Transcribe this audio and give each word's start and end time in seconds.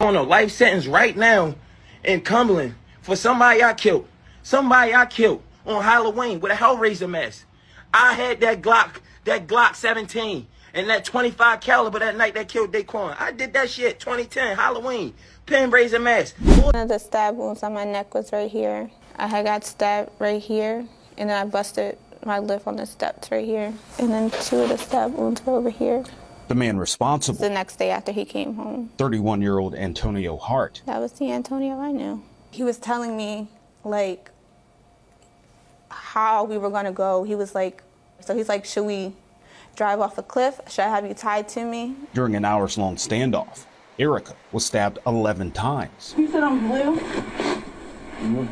on 0.00 0.14
a 0.14 0.22
life 0.22 0.52
sentence 0.52 0.86
right 0.86 1.16
now 1.16 1.56
in 2.04 2.20
Cumberland 2.20 2.76
for 3.02 3.16
somebody 3.16 3.64
I 3.64 3.74
killed. 3.74 4.06
Somebody 4.44 4.94
I 4.94 5.06
killed 5.06 5.42
on 5.66 5.82
Halloween 5.82 6.38
with 6.38 6.52
a 6.52 6.54
Hellraiser 6.54 7.10
mask. 7.10 7.46
I 7.92 8.12
had 8.12 8.40
that 8.42 8.62
Glock, 8.62 9.00
that 9.24 9.48
Glock 9.48 9.74
17, 9.74 10.46
and 10.72 10.88
that 10.88 11.04
25 11.04 11.58
caliber 11.58 11.98
that 11.98 12.16
night 12.16 12.34
that 12.34 12.46
killed 12.46 12.70
Daquan. 12.72 13.20
I 13.20 13.32
did 13.32 13.52
that 13.54 13.70
shit 13.70 13.98
2010 13.98 14.56
Halloween. 14.56 15.14
Pen 15.46 15.68
razor 15.68 15.98
mask. 15.98 16.36
One 16.62 16.76
of 16.76 16.88
the 16.88 16.98
stab 16.98 17.34
wounds 17.34 17.64
on 17.64 17.74
my 17.74 17.82
neck 17.82 18.14
was 18.14 18.30
right 18.32 18.48
here. 18.48 18.92
I 19.16 19.26
had 19.26 19.46
got 19.46 19.64
stabbed 19.64 20.12
right 20.20 20.40
here, 20.40 20.86
and 21.16 21.28
then 21.28 21.36
I 21.36 21.44
busted 21.50 21.98
my 22.24 22.38
lip 22.38 22.68
on 22.68 22.76
the 22.76 22.86
steps 22.86 23.32
right 23.32 23.44
here, 23.44 23.74
and 23.98 24.12
then 24.12 24.30
two 24.30 24.60
of 24.60 24.68
the 24.68 24.78
stab 24.78 25.14
wounds 25.14 25.44
were 25.44 25.54
over 25.54 25.70
here. 25.70 26.04
The 26.48 26.54
man 26.54 26.78
responsible, 26.78 27.38
The 27.38 27.50
next 27.50 27.76
day 27.76 27.90
after 27.90 28.10
he 28.10 28.24
came 28.24 28.54
home. 28.54 28.90
31 28.96 29.42
year 29.42 29.58
old 29.58 29.74
Antonio 29.74 30.36
Hart, 30.38 30.80
That 30.86 30.98
was 30.98 31.12
the 31.12 31.30
Antonio 31.30 31.78
I 31.78 31.92
knew. 31.92 32.22
He 32.50 32.62
was 32.62 32.78
telling 32.78 33.16
me 33.16 33.48
like 33.84 34.30
how 35.90 36.44
we 36.44 36.56
were 36.56 36.70
gonna 36.70 36.92
go. 36.92 37.22
He 37.24 37.34
was 37.34 37.54
like, 37.54 37.82
so 38.20 38.34
he's 38.34 38.48
like, 38.48 38.64
should 38.64 38.84
we 38.84 39.12
drive 39.76 40.00
off 40.00 40.16
a 40.18 40.22
cliff? 40.22 40.58
Should 40.68 40.84
I 40.84 40.88
have 40.88 41.06
you 41.06 41.14
tied 41.14 41.48
to 41.50 41.64
me? 41.64 41.94
during 42.14 42.34
an 42.34 42.44
hours 42.46 42.78
long 42.78 42.96
standoff, 42.96 43.64
Erica 43.98 44.34
was 44.50 44.64
stabbed 44.64 44.98
11 45.06 45.50
times. 45.52 46.14
You 46.16 46.30
said 46.30 46.42
I'm 46.42 46.66
blue. 46.68 46.98
Mm-hmm. 46.98 48.46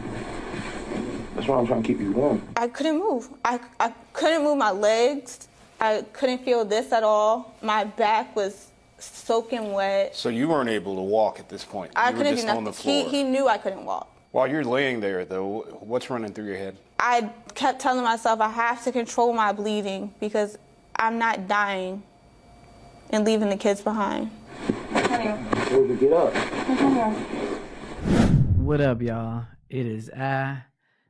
That's 1.35 1.49
why 1.49 1.59
I'm 1.59 1.67
trying 1.67 1.83
to 1.83 1.87
keep 1.87 2.01
you 2.01 2.13
warm. 2.13 2.47
I 2.57 2.69
couldn't 2.69 2.99
move. 2.99 3.29
I, 3.45 3.59
I 3.81 3.93
couldn't 4.13 4.43
move 4.45 4.59
my 4.59 4.71
legs. 4.71 5.49
I 5.81 6.05
couldn't 6.13 6.45
feel 6.45 6.65
this 6.65 6.93
at 6.93 7.03
all. 7.03 7.55
My 7.63 7.85
back 7.85 8.35
was 8.35 8.71
soaking 8.99 9.73
wet. 9.73 10.17
So 10.17 10.29
you 10.29 10.49
weren't 10.49 10.71
able 10.71 10.97
to 10.97 11.03
walk 11.03 11.39
at 11.39 11.49
this 11.49 11.65
point. 11.65 11.93
I 11.95 12.11
you 12.11 12.17
couldn't 12.17 12.35
just 12.35 12.47
do 12.47 12.53
on 12.53 12.65
the 12.65 12.71
nothing. 12.71 13.09
He, 13.09 13.09
he 13.09 13.23
knew 13.25 13.47
I 13.47 13.59
couldn't 13.59 13.85
walk. 13.85 14.09
While 14.33 14.49
you're 14.49 14.65
laying 14.65 15.01
there, 15.01 15.25
though, 15.25 15.63
what's 15.81 16.11
running 16.11 16.33
through 16.33 16.47
your 16.47 16.57
head? 16.57 16.77
I 16.99 17.31
kept 17.55 17.81
telling 17.81 18.05
myself 18.05 18.41
I 18.41 18.49
have 18.49 18.83
to 18.85 18.93
control 18.93 19.33
my 19.33 19.53
bleeding 19.53 20.15
because 20.21 20.59
I'm 20.97 21.19
not 21.19 21.47
dying 21.47 22.03
and 23.11 23.25
leaving 23.25 23.49
the 23.51 23.57
kids 23.57 23.81
behind. 23.83 24.31
Told 25.67 25.89
you 25.89 25.97
get 25.97 26.13
up. 26.13 26.35
What 28.57 28.81
up, 28.81 29.01
y'all? 29.03 29.45
It 29.69 29.87
is 29.87 30.11
I, 30.11 30.63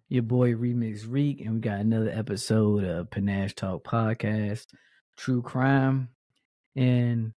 your 0.09 0.23
boy 0.23 0.53
Remix 0.53 1.05
Reek, 1.09 1.41
and 1.41 1.55
we 1.55 1.61
got 1.61 1.81
another 1.81 2.11
episode 2.11 2.85
of 2.85 3.11
Panache 3.11 3.57
Talk 3.57 3.83
Podcast, 3.83 4.67
True 5.17 5.43
Crime, 5.43 6.11
and 6.77 7.33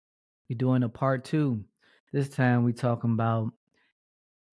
we're 0.48 0.58
doing 0.58 0.82
a 0.82 0.90
part 0.90 1.24
two. 1.24 1.64
This 2.12 2.28
time 2.28 2.64
we're 2.64 2.72
talking 2.72 3.12
about 3.12 3.52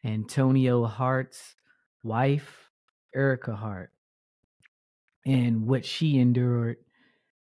Antonio 0.05 0.84
Hart's 0.84 1.56
wife, 2.05 2.71
Erica 3.12 3.56
Hart, 3.56 3.91
and 5.27 5.67
what 5.67 5.84
she 5.84 6.19
endured 6.19 6.77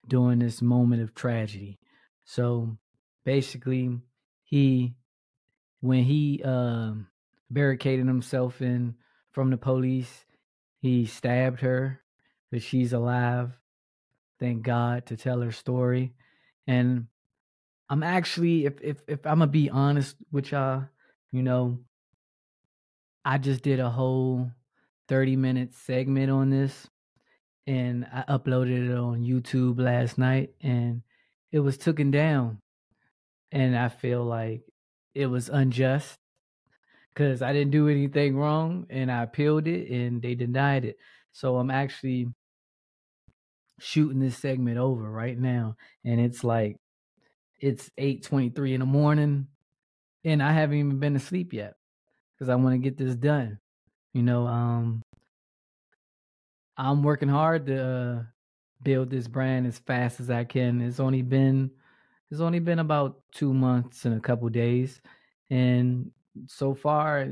during 0.08 0.38
this 0.38 0.62
moment 0.62 1.02
of 1.02 1.14
tragedy. 1.14 1.78
So 2.24 2.78
basically, 3.26 3.98
he 4.44 4.94
when 5.80 6.04
he 6.04 6.42
um 6.42 7.08
barricaded 7.50 8.06
himself 8.06 8.62
in 8.62 8.94
from 9.32 9.50
the 9.50 9.58
police. 9.58 10.24
He 10.86 11.06
stabbed 11.06 11.62
her, 11.62 12.00
but 12.52 12.62
she's 12.62 12.92
alive. 12.92 13.58
Thank 14.38 14.62
God 14.62 15.06
to 15.06 15.16
tell 15.16 15.40
her 15.40 15.50
story. 15.50 16.12
And 16.66 17.08
I'm 17.90 18.04
actually, 18.04 18.66
if 18.66 18.80
if 18.80 19.02
if 19.08 19.26
I'm 19.26 19.40
gonna 19.40 19.50
be 19.50 19.68
honest 19.68 20.14
with 20.30 20.52
y'all, 20.52 20.84
you 21.32 21.42
know, 21.42 21.80
I 23.24 23.38
just 23.38 23.62
did 23.62 23.80
a 23.80 23.90
whole 23.90 24.50
30 25.08 25.34
minute 25.34 25.74
segment 25.74 26.30
on 26.30 26.50
this, 26.50 26.88
and 27.66 28.06
I 28.12 28.22
uploaded 28.28 28.88
it 28.88 28.96
on 28.96 29.24
YouTube 29.24 29.80
last 29.80 30.18
night, 30.18 30.50
and 30.60 31.02
it 31.50 31.60
was 31.60 31.76
taken 31.78 32.12
down. 32.12 32.60
And 33.50 33.76
I 33.76 33.88
feel 33.88 34.24
like 34.24 34.62
it 35.14 35.26
was 35.26 35.48
unjust 35.48 36.18
because 37.16 37.40
I 37.40 37.54
didn't 37.54 37.70
do 37.70 37.88
anything 37.88 38.36
wrong 38.36 38.86
and 38.90 39.10
I 39.10 39.22
appealed 39.22 39.66
it 39.66 39.90
and 39.90 40.20
they 40.20 40.34
denied 40.34 40.84
it. 40.84 40.98
So 41.32 41.56
I'm 41.56 41.70
actually 41.70 42.28
shooting 43.78 44.20
this 44.20 44.36
segment 44.36 44.76
over 44.76 45.10
right 45.10 45.38
now 45.38 45.76
and 46.04 46.20
it's 46.20 46.44
like 46.44 46.76
it's 47.58 47.90
8:23 47.96 48.74
in 48.74 48.80
the 48.80 48.86
morning 48.86 49.48
and 50.24 50.42
I 50.42 50.52
haven't 50.52 50.76
even 50.78 50.98
been 51.00 51.14
to 51.14 51.20
sleep 51.20 51.54
yet 51.54 51.74
cuz 52.38 52.50
I 52.50 52.56
want 52.56 52.74
to 52.74 52.78
get 52.78 52.98
this 52.98 53.16
done. 53.16 53.58
You 54.12 54.22
know, 54.22 54.46
um 54.46 55.02
I'm 56.76 57.02
working 57.02 57.30
hard 57.30 57.66
to 57.66 57.82
uh, 57.82 58.22
build 58.82 59.08
this 59.08 59.26
brand 59.26 59.66
as 59.66 59.78
fast 59.78 60.20
as 60.20 60.28
I 60.28 60.44
can. 60.44 60.82
It's 60.82 61.00
only 61.00 61.22
been 61.22 61.70
it's 62.30 62.40
only 62.40 62.58
been 62.58 62.80
about 62.80 63.22
2 63.32 63.54
months 63.54 64.04
and 64.04 64.14
a 64.14 64.20
couple 64.20 64.48
days 64.50 65.00
and 65.48 66.10
so 66.46 66.74
far 66.74 67.20
uh, 67.20 67.26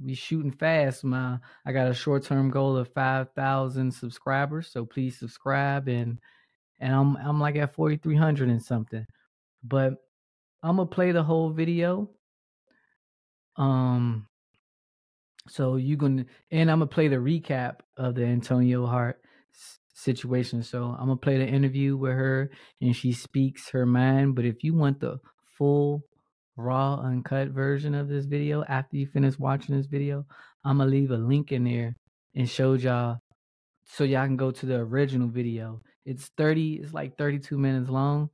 we 0.00 0.14
shooting 0.14 0.52
fast 0.52 1.02
my 1.04 1.38
i 1.66 1.72
got 1.72 1.88
a 1.88 1.94
short-term 1.94 2.50
goal 2.50 2.76
of 2.76 2.92
5000 2.92 3.92
subscribers 3.92 4.70
so 4.70 4.84
please 4.84 5.18
subscribe 5.18 5.88
and 5.88 6.18
and 6.80 6.94
i'm 6.94 7.16
i'm 7.16 7.40
like 7.40 7.56
at 7.56 7.74
4300 7.74 8.48
and 8.48 8.62
something. 8.62 9.06
But 9.62 9.94
i'm 10.62 10.76
gonna 10.76 10.86
play 10.86 11.12
the 11.12 11.22
whole 11.22 11.50
video 11.50 12.10
um 13.56 14.26
so 15.48 15.76
you 15.76 15.96
gonna 15.96 16.24
and 16.50 16.70
i'm 16.70 16.78
gonna 16.78 16.86
play 16.86 17.08
the 17.08 17.16
recap 17.16 17.76
of 17.96 18.14
the 18.14 18.24
antonio 18.24 18.86
hart 18.86 19.20
situation. 19.94 20.62
So 20.62 20.94
i'm 20.98 21.06
gonna 21.06 21.16
play 21.16 21.38
the 21.38 21.46
interview 21.46 21.96
with 21.96 22.12
her 22.12 22.50
and 22.80 22.94
she 22.94 23.12
speaks 23.12 23.70
her 23.70 23.84
mind 23.84 24.36
but 24.36 24.44
if 24.44 24.62
you 24.62 24.74
want 24.74 25.00
the 25.00 25.18
full 25.56 26.04
raw 26.58 27.00
uncut 27.00 27.48
version 27.48 27.94
of 27.94 28.08
this 28.08 28.24
video 28.24 28.64
after 28.64 28.96
you 28.96 29.06
finish 29.06 29.38
watching 29.38 29.76
this 29.76 29.86
video 29.86 30.26
i'm 30.64 30.78
gonna 30.78 30.90
leave 30.90 31.10
a 31.10 31.16
link 31.16 31.52
in 31.52 31.64
there 31.64 31.94
and 32.34 32.48
show 32.48 32.74
y'all 32.74 33.18
so 33.90 34.04
y'all 34.04 34.26
can 34.26 34.36
go 34.36 34.50
to 34.50 34.66
the 34.66 34.76
original 34.76 35.28
video. 35.28 35.80
It's 36.04 36.30
30 36.36 36.80
it's 36.82 36.94
like 36.94 37.16
32 37.16 37.58
minutes 37.58 37.90
long 37.90 38.30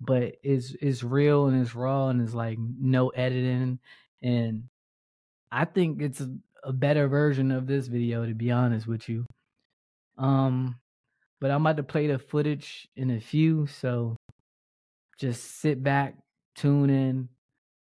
but 0.00 0.36
it's 0.42 0.74
it's 0.80 1.02
real 1.02 1.46
and 1.46 1.60
it's 1.60 1.74
raw 1.74 2.08
and 2.08 2.22
it's 2.22 2.34
like 2.34 2.58
no 2.58 3.08
editing. 3.08 3.78
And 4.22 4.64
i 5.50 5.64
think 5.64 6.00
it's 6.00 6.20
a, 6.20 6.30
a 6.64 6.72
better 6.72 7.08
version 7.08 7.50
of 7.50 7.66
this 7.66 7.86
video 7.86 8.24
to 8.26 8.34
be 8.34 8.50
honest 8.50 8.86
with 8.86 9.08
you. 9.08 9.26
Um 10.16 10.76
but 11.40 11.50
i'm 11.50 11.62
about 11.62 11.78
to 11.78 11.82
play 11.82 12.06
the 12.06 12.18
footage 12.18 12.88
in 12.96 13.10
a 13.10 13.20
few 13.20 13.66
so 13.66 14.16
just 15.18 15.60
sit 15.60 15.82
back 15.82 16.14
tune 16.54 16.90
in 16.90 17.28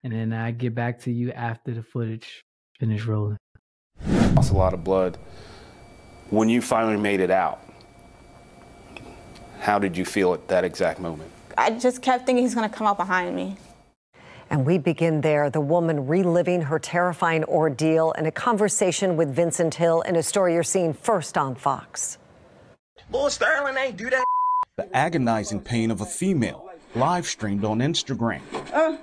and 0.04 0.14
then 0.14 0.34
I 0.34 0.52
get 0.52 0.76
back 0.76 1.00
to 1.02 1.12
you 1.12 1.32
after 1.32 1.74
the 1.74 1.84
footage 1.84 2.44
finish 2.80 3.06
rolling. 3.06 3.38
Lost 4.36 4.52
a 4.52 4.56
lot 4.56 4.74
of 4.74 4.84
blood. 4.84 5.18
When 6.30 6.50
you 6.50 6.62
finally 6.62 6.98
made 6.98 7.20
it 7.20 7.30
out, 7.30 7.60
how 9.60 9.78
did 9.78 9.96
you 9.96 10.06
feel 10.06 10.34
at 10.34 10.48
that 10.48 10.64
exact 10.64 11.00
moment? 11.00 11.30
I 11.58 11.72
just 11.72 12.02
kept 12.02 12.26
thinking 12.26 12.44
he's 12.44 12.56
gonna 12.56 12.70
come 12.70 12.88
out 12.88 12.98
behind 12.98 13.36
me. 13.36 13.58
And 14.50 14.66
we 14.66 14.78
begin 14.78 15.22
there. 15.22 15.50
The 15.50 15.62
woman 15.62 16.08
reliving 16.08 16.62
her 16.62 16.80
terrifying 16.80 17.44
ordeal 17.46 18.12
in 18.14 18.26
a 18.26 18.32
conversation 18.32 19.16
with 19.16 19.34
Vincent 19.34 19.76
Hill 19.76 20.02
in 20.02 20.16
a 20.16 20.24
story 20.24 20.56
you're 20.56 20.64
seeing 20.64 20.94
first 20.94 21.38
on 21.38 21.56
Fox. 21.56 22.18
Bull 23.10 23.30
Sterling 23.30 23.78
ain't 23.78 23.98
do 23.98 24.10
that. 24.10 24.26
The 24.78 24.94
agonizing 24.96 25.62
pain 25.62 25.92
of 25.92 26.02
a 26.02 26.06
female, 26.06 26.70
live 26.96 27.28
streamed 27.28 27.64
on 27.64 27.80
Instagram. 27.80 28.42
Uh, 28.74 28.98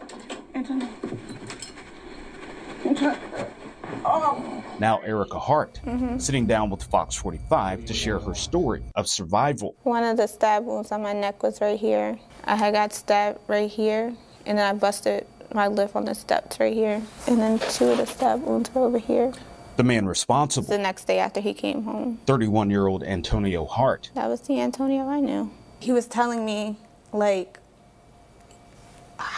Oh. 4.05 4.65
Now, 4.79 5.01
Erica 5.01 5.39
Hart, 5.39 5.81
mm-hmm. 5.85 6.19
sitting 6.19 6.47
down 6.47 6.71
with 6.71 6.83
Fox 6.85 7.15
45 7.17 7.85
to 7.87 7.95
share 7.95 8.19
her 8.19 8.35
story 8.35 8.83
of 8.95 9.09
survival. 9.09 9.75
One 9.83 10.05
of 10.05 10.17
the 10.17 10.27
stab 10.27 10.65
wounds 10.65 10.93
on 10.93 11.03
my 11.03 11.13
neck 11.13 11.43
was 11.43 11.61
right 11.61 11.79
here. 11.79 12.19
I 12.45 12.57
had 12.57 12.75
got 12.75 12.93
stabbed 12.93 13.41
right 13.49 13.69
here, 13.69 14.15
and 14.47 14.59
then 14.59 14.65
I 14.65 14.73
busted 14.79 15.27
my 15.53 15.67
lip 15.67 15.97
on 15.97 16.05
the 16.05 16.15
steps 16.15 16.61
right 16.61 16.73
here, 16.73 17.03
and 17.27 17.39
then 17.39 17.59
two 17.59 17.89
of 17.89 17.99
the 17.99 18.07
stab 18.07 18.43
wounds 18.43 18.73
were 18.75 18.83
over 18.83 18.99
here. 18.99 19.33
The 19.77 19.85
man 19.85 20.07
responsible, 20.07 20.69
The 20.69 20.79
next 20.79 21.05
day 21.07 21.19
after 21.19 21.41
he 21.41 21.55
came 21.55 21.85
home. 21.85 22.21
31 22.27 22.71
year 22.71 22.87
old 22.87 23.03
Antonio 23.03 23.65
Hart, 23.65 24.11
That 24.15 24.29
was 24.29 24.41
the 24.43 24.61
Antonio 24.61 25.09
I 25.09 25.21
knew. 25.21 25.51
He 25.81 25.93
was 25.93 26.07
telling 26.07 26.45
me 26.45 26.77
like 27.13 27.59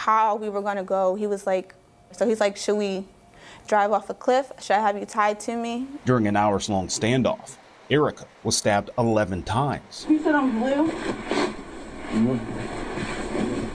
how 0.01 0.35
we 0.35 0.49
were 0.49 0.61
gonna 0.61 0.83
go. 0.83 1.13
He 1.13 1.27
was 1.27 1.45
like, 1.45 1.75
so 2.11 2.27
he's 2.27 2.39
like, 2.39 2.57
should 2.57 2.75
we 2.75 3.05
drive 3.67 3.91
off 3.91 4.09
a 4.09 4.15
cliff? 4.15 4.51
Should 4.59 4.75
I 4.77 4.79
have 4.79 4.97
you 4.97 5.05
tied 5.05 5.39
to 5.41 5.55
me? 5.55 5.87
during 6.05 6.27
an 6.27 6.35
hours 6.35 6.69
long 6.69 6.87
standoff. 6.87 7.57
Erica 7.89 8.25
was 8.43 8.57
stabbed 8.57 8.89
11 8.97 9.43
times. 9.43 10.07
You 10.09 10.23
said 10.23 10.33
I'm 10.33 10.59
blue. 10.59 10.87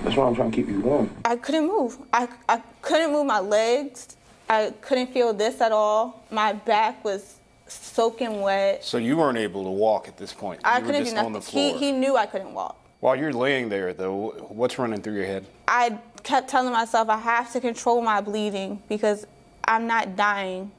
That's 0.02 0.16
why 0.16 0.26
I'm 0.26 0.34
trying 0.34 0.50
to 0.50 0.56
keep 0.56 0.68
you 0.68 0.80
warm. 0.80 1.10
I 1.24 1.36
couldn't 1.36 1.66
move. 1.68 1.98
I, 2.12 2.28
I 2.48 2.60
couldn't 2.82 3.12
move 3.12 3.26
my 3.26 3.40
legs. 3.40 4.16
I 4.48 4.72
couldn't 4.80 5.12
feel 5.12 5.32
this 5.32 5.60
at 5.60 5.70
all. 5.70 6.24
My 6.30 6.54
back 6.54 7.04
was 7.04 7.36
soaking 7.68 8.40
wet. 8.40 8.84
So 8.84 8.98
you 8.98 9.16
weren't 9.16 9.38
able 9.38 9.64
to 9.64 9.70
walk 9.70 10.08
at 10.08 10.16
this 10.16 10.32
point. 10.32 10.60
I 10.64 10.78
you 10.78 10.86
couldn't 10.86 11.04
just 11.04 11.14
do 11.14 11.20
on 11.20 11.32
nothing. 11.32 11.32
the 11.34 11.40
floor. 11.40 11.78
He, 11.78 11.86
he 11.86 11.92
knew 11.92 12.16
I 12.16 12.26
couldn't 12.26 12.54
walk. 12.54 12.76
While 13.00 13.16
you're 13.16 13.32
laying 13.32 13.68
there, 13.68 13.92
though, 13.92 14.30
what's 14.48 14.78
running 14.78 15.02
through 15.02 15.14
your 15.14 15.26
head? 15.26 15.46
I 15.68 15.98
kept 16.26 16.48
telling 16.48 16.72
myself 16.72 17.08
I 17.08 17.18
have 17.18 17.52
to 17.52 17.60
control 17.60 18.02
my 18.02 18.20
bleeding 18.20 18.82
because 18.88 19.26
I'm 19.64 19.86
not 19.86 20.16
dying 20.16 20.72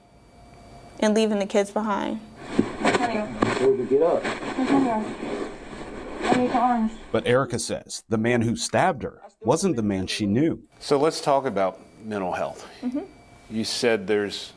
and 1.00 1.16
leaving 1.16 1.40
the 1.40 1.46
kids 1.46 1.72
behind. 1.72 2.20
Told 2.82 3.78
you 3.80 3.86
to 3.86 3.88
get 3.90 4.02
up. 4.02 4.24
But 7.12 7.26
Erica 7.26 7.58
says 7.60 8.04
the 8.10 8.18
man 8.18 8.42
who 8.42 8.58
stabbed 8.58 9.04
her 9.04 9.22
wasn't 9.42 9.78
the 9.78 9.82
man 9.82 10.06
she 10.06 10.26
knew. 10.26 10.62
So 10.80 11.00
let's 11.00 11.22
talk 11.22 11.46
about 11.46 11.80
mental 12.04 12.34
health. 12.34 12.68
Mm-hmm. 12.82 13.00
You 13.50 13.64
said 13.64 14.06
there's 14.06 14.52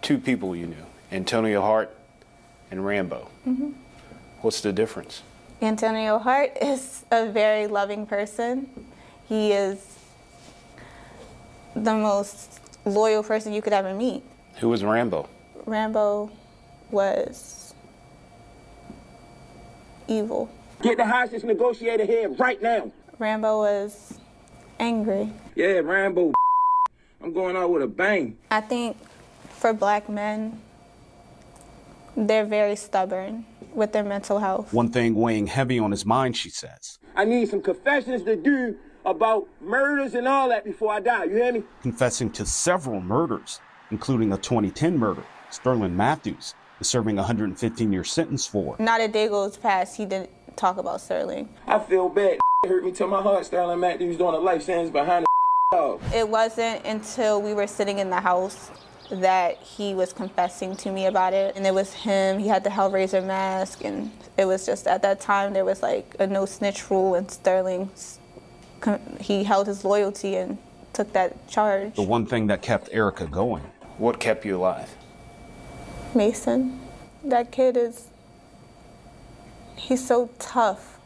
two 0.00 0.16
people 0.18 0.56
you 0.56 0.66
knew 0.66 0.86
Antonio 1.12 1.60
Hart 1.60 1.94
and 2.70 2.84
Rambo. 2.84 3.28
Mm-hmm. 3.46 3.72
What's 4.40 4.62
the 4.62 4.72
difference? 4.72 5.22
Antonio 5.60 6.18
Hart 6.18 6.56
is 6.62 7.04
a 7.10 7.28
very 7.28 7.66
loving 7.66 8.06
person. 8.06 8.70
He 9.28 9.52
is 9.52 9.97
the 11.84 11.94
most 11.94 12.60
loyal 12.84 13.22
person 13.22 13.52
you 13.52 13.62
could 13.62 13.72
ever 13.72 13.94
meet. 13.94 14.22
Who 14.60 14.68
was 14.68 14.84
Rambo? 14.84 15.28
Rambo 15.66 16.30
was 16.90 17.74
evil. 20.06 20.50
Get 20.82 20.96
the 20.96 21.06
hostage 21.06 21.44
negotiator 21.44 22.04
here 22.04 22.28
right 22.30 22.60
now. 22.62 22.92
Rambo 23.18 23.58
was 23.58 24.18
angry. 24.78 25.32
Yeah, 25.54 25.80
Rambo. 25.80 26.32
I'm 27.20 27.32
going 27.32 27.56
out 27.56 27.70
with 27.70 27.82
a 27.82 27.86
bang. 27.86 28.38
I 28.50 28.60
think 28.60 28.96
for 29.50 29.72
black 29.72 30.08
men, 30.08 30.60
they're 32.16 32.44
very 32.44 32.76
stubborn 32.76 33.44
with 33.74 33.92
their 33.92 34.04
mental 34.04 34.38
health. 34.38 34.72
One 34.72 34.90
thing 34.90 35.14
weighing 35.14 35.46
heavy 35.46 35.78
on 35.78 35.90
his 35.90 36.06
mind, 36.06 36.36
she 36.36 36.50
says, 36.50 36.98
I 37.16 37.24
need 37.24 37.48
some 37.48 37.60
confessions 37.60 38.22
to 38.24 38.36
do 38.36 38.76
about 39.10 39.48
murders 39.60 40.14
and 40.14 40.28
all 40.28 40.48
that 40.48 40.64
before 40.64 40.92
I 40.92 41.00
die. 41.00 41.24
You 41.24 41.36
hear 41.36 41.52
me? 41.52 41.62
confessing 41.82 42.30
to 42.32 42.44
several 42.46 43.00
murders, 43.00 43.60
including 43.90 44.32
a 44.32 44.36
2010 44.36 44.98
murder 44.98 45.24
Sterling 45.50 45.96
Matthews 45.96 46.54
is 46.80 46.88
serving 46.88 47.16
a 47.16 47.22
115 47.22 47.92
year 47.92 48.04
sentence 48.04 48.46
for. 48.46 48.76
Not 48.78 49.00
a 49.00 49.08
day 49.08 49.28
goes 49.28 49.56
past 49.56 49.96
he 49.96 50.04
didn't 50.04 50.30
talk 50.56 50.76
about 50.76 51.00
Sterling. 51.00 51.48
I 51.66 51.78
feel 51.78 52.08
bad. 52.08 52.38
It 52.64 52.68
hurt 52.68 52.84
me 52.84 52.92
to 52.92 53.06
my 53.06 53.22
heart. 53.22 53.46
Sterling 53.46 53.80
Matthews 53.80 54.16
doing 54.16 54.34
a 54.34 54.38
life 54.38 54.62
sentence 54.62 54.90
behind 54.90 55.24
the 55.24 55.76
dog. 55.76 56.02
It 56.14 56.28
wasn't 56.28 56.84
until 56.84 57.40
we 57.40 57.54
were 57.54 57.66
sitting 57.66 57.98
in 57.98 58.10
the 58.10 58.20
house 58.20 58.70
that 59.10 59.56
he 59.58 59.94
was 59.94 60.12
confessing 60.12 60.76
to 60.76 60.90
me 60.92 61.06
about 61.06 61.32
it. 61.32 61.56
And 61.56 61.66
it 61.66 61.72
was 61.72 61.92
him, 61.94 62.38
he 62.38 62.48
had 62.48 62.62
the 62.62 62.70
Hellraiser 62.70 63.24
mask, 63.24 63.82
and 63.84 64.10
it 64.36 64.44
was 64.44 64.66
just 64.66 64.86
at 64.86 65.00
that 65.02 65.20
time 65.20 65.54
there 65.54 65.64
was 65.64 65.82
like 65.82 66.14
a 66.18 66.26
no 66.26 66.44
snitch 66.44 66.90
rule, 66.90 67.14
and 67.14 67.30
Sterling, 67.30 67.90
he 69.20 69.44
held 69.44 69.66
his 69.66 69.84
loyalty 69.84 70.36
and 70.36 70.58
took 70.92 71.12
that 71.12 71.48
charge. 71.48 71.94
The 71.94 72.02
one 72.02 72.26
thing 72.26 72.46
that 72.48 72.62
kept 72.62 72.88
Erica 72.92 73.26
going. 73.26 73.62
What 73.98 74.20
kept 74.20 74.44
you 74.44 74.56
alive? 74.56 74.88
Mason, 76.14 76.80
that 77.24 77.50
kid 77.50 77.76
is, 77.76 78.08
he's 79.76 80.06
so 80.06 80.30
tough, 80.38 80.98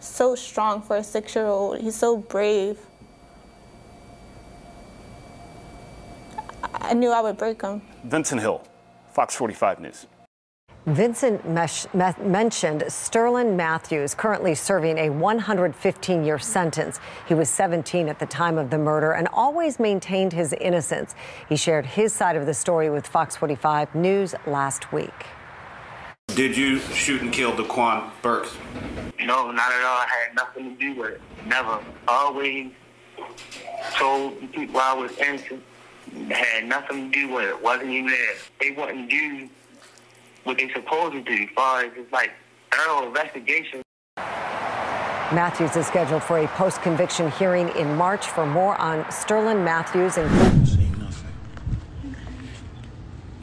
so 0.00 0.34
strong 0.34 0.80
for 0.80 0.96
a 0.96 1.04
six 1.04 1.34
year 1.34 1.46
old. 1.46 1.80
He's 1.80 1.96
so 1.96 2.16
brave. 2.16 2.78
I 6.74 6.94
knew 6.94 7.10
I 7.10 7.20
would 7.20 7.36
break 7.36 7.62
him. 7.62 7.82
Vincent 8.04 8.40
Hill, 8.40 8.62
Fox 9.12 9.34
45 9.34 9.80
News. 9.80 10.06
Vincent 10.86 11.48
mesh, 11.48 11.84
me- 11.94 12.14
mentioned 12.22 12.84
Sterling 12.86 13.56
Matthews, 13.56 14.14
currently 14.14 14.54
serving 14.54 14.98
a 14.98 15.10
115 15.10 16.24
year 16.24 16.38
sentence. 16.38 17.00
He 17.26 17.34
was 17.34 17.48
17 17.50 18.08
at 18.08 18.20
the 18.20 18.26
time 18.26 18.56
of 18.56 18.70
the 18.70 18.78
murder 18.78 19.10
and 19.10 19.26
always 19.32 19.80
maintained 19.80 20.32
his 20.32 20.52
innocence. 20.52 21.16
He 21.48 21.56
shared 21.56 21.86
his 21.86 22.12
side 22.12 22.36
of 22.36 22.46
the 22.46 22.54
story 22.54 22.88
with 22.88 23.04
Fox 23.04 23.34
45 23.34 23.96
News 23.96 24.36
last 24.46 24.92
week. 24.92 25.26
Did 26.28 26.56
you 26.56 26.78
shoot 26.78 27.20
and 27.20 27.32
kill 27.32 27.50
Daquan 27.50 28.08
Burks? 28.22 28.56
No, 29.18 29.50
not 29.50 29.72
at 29.72 29.82
all. 29.82 29.98
I 29.98 30.06
had 30.24 30.36
nothing 30.36 30.76
to 30.76 30.80
do 30.80 31.00
with 31.00 31.14
it. 31.14 31.20
Never. 31.46 31.80
Always 32.06 32.70
told 33.94 34.40
the 34.40 34.46
people 34.46 34.78
I 34.78 34.94
was 34.94 35.10
innocent. 35.18 35.64
Had 36.30 36.66
nothing 36.66 37.10
to 37.10 37.20
do 37.20 37.34
with 37.34 37.46
it. 37.46 37.60
Wasn't 37.60 37.90
even 37.90 38.06
there. 38.06 38.34
They 38.60 38.70
wouldn't 38.70 39.10
do 39.10 39.48
what 40.46 40.58
they 40.58 40.70
supposed 40.72 41.12
to 41.12 41.22
do 41.22 41.42
as 41.42 41.48
far 41.54 41.82
as 41.82 41.92
it's 41.96 42.12
like 42.12 42.30
thorough 42.72 43.06
investigation. 43.06 43.82
Matthews 45.32 45.74
is 45.76 45.86
scheduled 45.86 46.22
for 46.22 46.38
a 46.38 46.46
post 46.48 46.82
conviction 46.82 47.30
hearing 47.32 47.68
in 47.70 47.96
March. 47.96 48.26
For 48.28 48.46
more 48.46 48.80
on 48.80 49.10
Sterling 49.10 49.64
Matthews 49.64 50.16
and 50.18 50.68
See. 50.68 50.86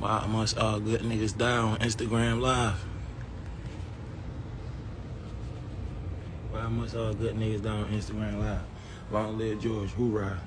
Why 0.04 0.26
must 0.28 0.58
all 0.58 0.82
good 0.82 1.00
niggas 1.00 1.38
die 1.38 1.56
on 1.56 1.78
Instagram 1.78 2.42
Live? 2.42 2.76
Why 6.52 6.68
must 6.68 6.94
all 6.94 7.14
good 7.14 7.36
niggas 7.36 7.64
die 7.64 7.70
on 7.70 7.86
Instagram 7.86 8.42
Live? 8.42 8.64
Long 9.12 9.38
live 9.38 9.62
George, 9.62 9.92
hoorah. 9.92 10.42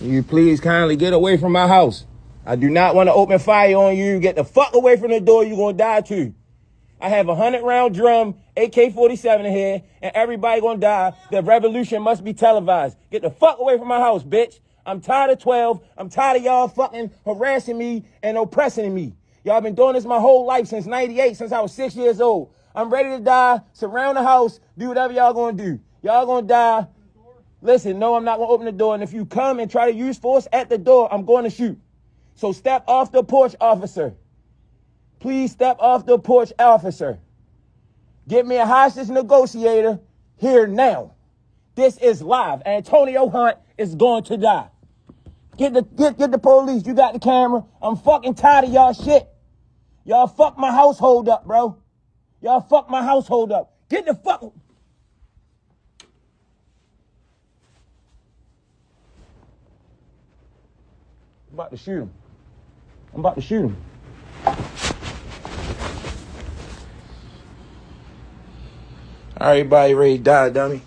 You 0.00 0.22
please 0.22 0.60
kindly 0.60 0.96
get 0.96 1.12
away 1.12 1.36
from 1.36 1.52
my 1.52 1.68
house. 1.68 2.06
I 2.46 2.56
do 2.56 2.70
not 2.70 2.94
want 2.94 3.08
to 3.08 3.12
open 3.12 3.38
fire 3.38 3.76
on 3.76 3.98
you. 3.98 4.18
Get 4.18 4.34
the 4.34 4.44
fuck 4.44 4.74
away 4.74 4.96
from 4.96 5.10
the 5.10 5.20
door. 5.20 5.44
You're 5.44 5.58
going 5.58 5.76
to 5.76 5.78
die 5.78 6.00
too. 6.00 6.34
I 7.02 7.10
have 7.10 7.28
a 7.28 7.34
hundred 7.34 7.62
round 7.62 7.94
drum, 7.94 8.36
AK-47 8.56 9.44
in 9.44 9.52
here, 9.52 9.82
and 10.00 10.12
everybody 10.14 10.62
going 10.62 10.78
to 10.78 10.80
die. 10.80 11.12
The 11.30 11.42
revolution 11.42 12.02
must 12.02 12.24
be 12.24 12.32
televised. 12.32 12.96
Get 13.10 13.20
the 13.20 13.30
fuck 13.30 13.58
away 13.58 13.76
from 13.76 13.88
my 13.88 13.98
house, 13.98 14.22
bitch. 14.22 14.60
I'm 14.86 15.02
tired 15.02 15.32
of 15.32 15.38
12. 15.38 15.82
I'm 15.98 16.08
tired 16.08 16.38
of 16.38 16.44
y'all 16.44 16.68
fucking 16.68 17.10
harassing 17.26 17.76
me 17.76 18.06
and 18.22 18.38
oppressing 18.38 18.94
me. 18.94 19.12
Y'all 19.44 19.60
been 19.60 19.74
doing 19.74 19.92
this 19.94 20.06
my 20.06 20.18
whole 20.18 20.46
life 20.46 20.66
since 20.66 20.86
98, 20.86 21.36
since 21.36 21.52
I 21.52 21.60
was 21.60 21.74
six 21.74 21.94
years 21.94 22.22
old. 22.22 22.54
I'm 22.74 22.90
ready 22.90 23.10
to 23.10 23.20
die, 23.20 23.60
surround 23.74 24.16
the 24.16 24.22
house, 24.22 24.60
do 24.78 24.88
whatever 24.88 25.12
y'all 25.12 25.34
gonna 25.34 25.56
do. 25.56 25.80
Y'all 26.02 26.24
gonna 26.24 26.46
die. 26.46 26.86
Listen, 27.62 27.98
no, 27.98 28.14
I'm 28.14 28.24
not 28.24 28.38
gonna 28.38 28.50
open 28.50 28.66
the 28.66 28.72
door. 28.72 28.94
And 28.94 29.02
if 29.02 29.12
you 29.12 29.26
come 29.26 29.60
and 29.60 29.70
try 29.70 29.90
to 29.90 29.96
use 29.96 30.18
force 30.18 30.48
at 30.52 30.68
the 30.68 30.78
door, 30.78 31.12
I'm 31.12 31.24
going 31.24 31.44
to 31.44 31.50
shoot. 31.50 31.78
So 32.34 32.52
step 32.52 32.84
off 32.88 33.12
the 33.12 33.22
porch, 33.22 33.54
officer. 33.60 34.14
Please 35.18 35.52
step 35.52 35.76
off 35.78 36.06
the 36.06 36.18
porch, 36.18 36.52
officer. 36.58 37.18
Get 38.26 38.46
me 38.46 38.56
a 38.56 38.64
hostage 38.64 39.08
negotiator 39.08 40.00
here 40.38 40.66
now. 40.66 41.12
This 41.74 41.98
is 41.98 42.22
live. 42.22 42.62
Antonio 42.64 43.28
Hunt 43.28 43.58
is 43.76 43.94
going 43.94 44.24
to 44.24 44.36
die. 44.36 44.68
Get 45.58 45.74
the 45.74 45.82
get 45.82 46.16
get 46.16 46.30
the 46.30 46.38
police. 46.38 46.86
You 46.86 46.94
got 46.94 47.12
the 47.12 47.18
camera. 47.18 47.64
I'm 47.82 47.96
fucking 47.96 48.34
tired 48.34 48.64
of 48.64 48.72
y'all 48.72 48.94
shit. 48.94 49.28
Y'all 50.04 50.26
fuck 50.26 50.56
my 50.56 50.70
household 50.70 51.28
up, 51.28 51.46
bro. 51.46 51.76
Y'all 52.40 52.60
fuck 52.60 52.88
my 52.88 53.02
household 53.02 53.52
up. 53.52 53.74
Get 53.90 54.06
the 54.06 54.14
fuck. 54.14 54.52
I'm 61.50 61.58
about 61.58 61.70
to 61.72 61.76
shoot 61.76 62.02
him. 62.02 62.10
I'm 63.12 63.20
about 63.20 63.34
to 63.34 63.40
shoot 63.40 63.62
him. 63.62 63.76
All 69.36 69.46
right, 69.46 69.58
everybody 69.58 69.94
ready 69.94 70.18
to 70.18 70.22
die, 70.22 70.50
dummy. 70.50 70.82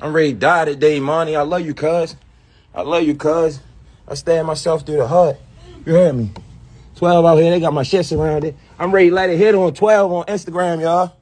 I'm 0.00 0.14
ready 0.14 0.32
to 0.32 0.38
die 0.38 0.64
today, 0.66 0.98
Monty. 1.00 1.36
I 1.36 1.42
love 1.42 1.66
you, 1.66 1.74
cuz. 1.74 2.16
I 2.74 2.82
love 2.82 3.02
you, 3.02 3.14
cuz. 3.14 3.60
I 4.08 4.14
stab 4.14 4.46
myself 4.46 4.86
through 4.86 4.96
the 4.96 5.08
heart. 5.08 5.36
You 5.84 5.92
heard 5.92 6.14
me? 6.14 6.30
12 6.94 7.26
out 7.26 7.36
here, 7.36 7.50
they 7.50 7.60
got 7.60 7.74
my 7.74 7.82
shit 7.82 8.06
surrounded. 8.06 8.56
I'm 8.78 8.92
ready 8.92 9.10
to 9.10 9.14
let 9.14 9.28
it 9.28 9.36
hit 9.36 9.54
on 9.54 9.74
12 9.74 10.12
on 10.12 10.24
Instagram, 10.26 10.80
y'all. 10.80 11.14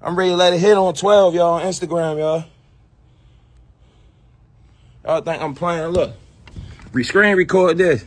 I'm 0.00 0.16
ready 0.16 0.30
to 0.30 0.36
let 0.36 0.52
it 0.52 0.60
hit 0.60 0.76
on 0.76 0.94
12, 0.94 1.34
y'all, 1.34 1.54
on 1.54 1.62
Instagram, 1.62 2.18
y'all. 2.18 2.44
Y'all 5.04 5.20
think 5.22 5.42
I'm 5.42 5.54
playing? 5.54 5.88
Look. 5.88 6.21
Re- 6.92 7.04
screen 7.04 7.36
record 7.36 7.78
this. 7.78 8.04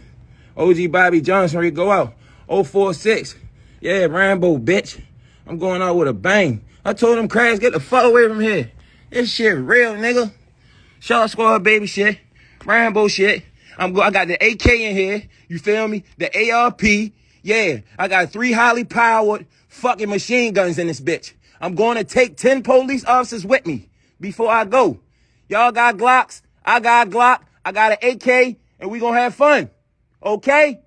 OG 0.55 0.91
Bobby 0.91 1.19
Johnson, 1.19 1.59
we 1.59 1.71
go 1.71 1.91
out. 1.91 2.13
046. 2.47 3.35
Yeah, 3.81 4.05
Rambo, 4.05 4.59
bitch. 4.59 5.01
I'm 5.47 5.57
going 5.57 5.81
out 5.81 5.95
with 5.95 6.07
a 6.07 6.13
bang. 6.13 6.63
I 6.83 6.93
told 6.93 7.17
them 7.17 7.27
crabs, 7.27 7.59
get 7.59 7.73
the 7.73 7.79
fuck 7.79 8.05
away 8.05 8.27
from 8.27 8.39
here. 8.39 8.71
This 9.09 9.31
shit 9.31 9.57
real, 9.57 9.95
nigga. 9.95 10.31
Shaw 10.99 11.25
Squad 11.25 11.63
baby 11.63 11.87
shit. 11.87 12.19
Rambo 12.63 13.07
shit. 13.07 13.43
I'm 13.77 13.93
go 13.93 14.01
I 14.01 14.11
got 14.11 14.27
the 14.27 14.35
AK 14.35 14.65
in 14.67 14.95
here. 14.95 15.23
You 15.47 15.57
feel 15.57 15.87
me? 15.87 16.03
The 16.17 16.51
ARP. 16.51 16.83
Yeah. 17.41 17.79
I 17.97 18.07
got 18.07 18.31
three 18.31 18.51
highly 18.51 18.83
powered 18.83 19.47
fucking 19.67 20.09
machine 20.09 20.53
guns 20.53 20.77
in 20.77 20.87
this 20.87 21.01
bitch. 21.01 21.33
I'm 21.59 21.73
going 21.73 21.97
to 21.97 22.03
take 22.03 22.37
10 22.37 22.61
police 22.61 23.05
officers 23.05 23.45
with 23.45 23.65
me 23.65 23.89
before 24.19 24.51
I 24.51 24.65
go. 24.65 24.99
Y'all 25.49 25.71
got 25.71 25.97
Glocks. 25.97 26.41
I 26.63 26.79
got 26.79 27.09
Glock. 27.09 27.41
I 27.63 27.71
got 27.71 28.03
an 28.03 28.11
AK 28.11 28.57
and 28.79 28.91
we're 28.91 29.01
gonna 29.01 29.19
have 29.19 29.35
fun. 29.35 29.69
Okay? 30.23 30.81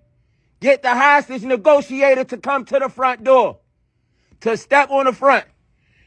Get 0.61 0.83
the 0.83 0.95
hostage 0.95 1.42
negotiator 1.42 2.25
to 2.25 2.37
come 2.37 2.64
to 2.66 2.78
the 2.78 2.88
front 2.88 3.25
door. 3.25 3.59
To 4.40 4.57
step 4.57 4.90
on 4.90 5.07
the 5.07 5.12
front. 5.12 5.45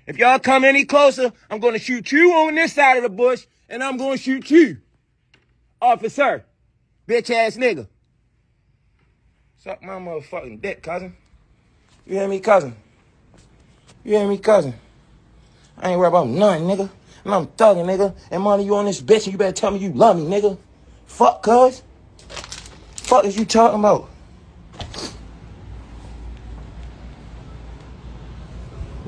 If 0.07 0.17
y'all 0.17 0.39
come 0.39 0.63
any 0.63 0.85
closer, 0.85 1.31
I'm 1.49 1.59
gonna 1.59 1.79
shoot 1.79 2.11
you 2.11 2.33
on 2.33 2.55
this 2.55 2.73
side 2.73 2.97
of 2.97 3.03
the 3.03 3.09
bush 3.09 3.45
and 3.69 3.83
I'm 3.83 3.97
gonna 3.97 4.17
shoot 4.17 4.49
you. 4.51 4.77
Officer. 5.81 6.45
Bitch 7.07 7.29
ass 7.29 7.57
nigga. 7.57 7.87
Suck 9.57 9.81
my 9.83 9.93
motherfucking 9.93 10.61
dick, 10.61 10.81
cousin. 10.81 11.15
You 12.05 12.15
hear 12.15 12.27
me, 12.27 12.39
cousin? 12.39 12.75
You 14.03 14.17
hear 14.17 14.27
me, 14.27 14.37
cousin? 14.37 14.73
I 15.77 15.91
ain't 15.91 15.99
worried 15.99 16.09
about 16.09 16.27
nothing, 16.27 16.65
nigga. 16.65 16.89
And 17.23 17.33
I'm 17.33 17.47
thugging, 17.47 17.85
nigga. 17.85 18.15
And 18.31 18.41
money, 18.41 18.65
you 18.65 18.75
on 18.75 18.85
this 18.85 19.01
bitch, 19.01 19.25
and 19.25 19.33
you 19.33 19.37
better 19.37 19.51
tell 19.51 19.71
me 19.71 19.79
you 19.79 19.93
love 19.93 20.17
me, 20.17 20.23
nigga. 20.23 20.57
Fuck, 21.11 21.43
cuz. 21.43 21.83
Fuck 22.95 23.25
is 23.25 23.37
you 23.37 23.45
talking 23.45 23.79
about? 23.79 24.09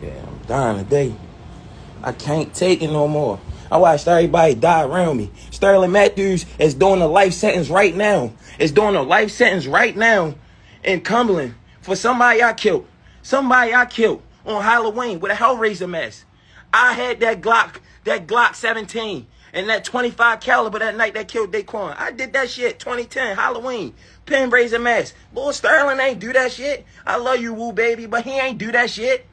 Yeah, 0.01 0.21
I'm 0.27 0.39
dying 0.45 0.83
today. 0.83 1.15
I 2.03 2.11
can't 2.11 2.53
take 2.53 2.83
it 2.83 2.91
no 2.91 3.07
more. 3.07 3.39
I 3.71 3.77
watched 3.77 4.07
everybody 4.07 4.53
die 4.53 4.83
around 4.83 5.17
me. 5.17 5.31
Sterling 5.49 5.93
Matthews 5.93 6.45
is 6.59 6.75
doing 6.75 7.01
a 7.01 7.07
life 7.07 7.33
sentence 7.33 7.69
right 7.69 7.95
now. 7.95 8.33
Is 8.59 8.71
doing 8.71 8.95
a 8.95 9.01
life 9.01 9.31
sentence 9.31 9.65
right 9.65 9.95
now 9.95 10.35
in 10.83 11.01
Cumberland 11.01 11.55
for 11.81 11.95
somebody 11.95 12.43
I 12.43 12.53
killed. 12.53 12.85
Somebody 13.23 13.73
I 13.73 13.85
killed 13.85 14.21
on 14.45 14.61
Halloween 14.61 15.19
with 15.21 15.31
a 15.31 15.35
Hellraiser 15.35 15.89
mask. 15.89 16.25
I 16.71 16.93
had 16.93 17.21
that 17.21 17.41
Glock, 17.41 17.77
that 18.03 18.27
Glock 18.27 18.55
17 18.55 19.25
and 19.53 19.69
that 19.69 19.85
25 19.85 20.39
caliber 20.39 20.79
that 20.79 20.97
night 20.97 21.13
that 21.13 21.27
killed 21.27 21.51
Daquan. 21.51 21.95
I 21.97 22.11
did 22.11 22.33
that 22.33 22.49
shit 22.49 22.79
2010 22.79 23.37
Halloween. 23.37 23.93
Pen 24.25 24.49
razor 24.49 24.79
mask. 24.79 25.15
Boy, 25.31 25.51
Sterling 25.51 25.99
ain't 25.99 26.19
do 26.19 26.33
that 26.33 26.51
shit. 26.51 26.85
I 27.05 27.17
love 27.17 27.39
you, 27.39 27.53
woo 27.53 27.71
baby, 27.71 28.07
but 28.07 28.23
he 28.23 28.31
ain't 28.31 28.57
do 28.57 28.71
that 28.71 28.89
shit. 28.89 29.27